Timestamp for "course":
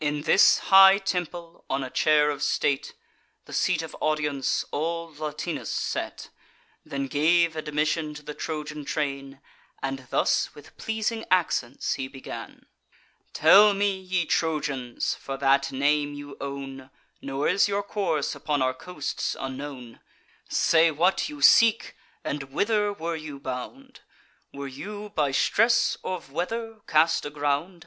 17.82-18.34